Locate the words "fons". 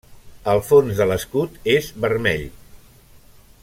0.69-1.01